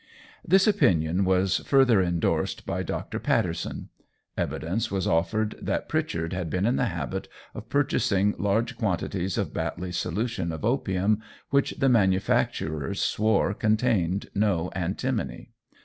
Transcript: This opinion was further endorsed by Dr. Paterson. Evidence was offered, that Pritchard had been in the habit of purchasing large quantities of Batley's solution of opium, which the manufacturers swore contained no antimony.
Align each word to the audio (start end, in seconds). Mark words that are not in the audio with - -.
This 0.43 0.65
opinion 0.65 1.25
was 1.25 1.57
further 1.57 2.01
endorsed 2.01 2.65
by 2.65 2.81
Dr. 2.81 3.19
Paterson. 3.19 3.89
Evidence 4.35 4.89
was 4.89 5.05
offered, 5.05 5.53
that 5.61 5.87
Pritchard 5.87 6.33
had 6.33 6.49
been 6.49 6.65
in 6.65 6.75
the 6.75 6.85
habit 6.87 7.27
of 7.53 7.69
purchasing 7.69 8.33
large 8.39 8.77
quantities 8.79 9.37
of 9.37 9.53
Batley's 9.53 9.97
solution 9.97 10.51
of 10.51 10.65
opium, 10.65 11.21
which 11.51 11.75
the 11.77 11.87
manufacturers 11.87 12.99
swore 12.99 13.53
contained 13.53 14.31
no 14.33 14.71
antimony. 14.73 15.51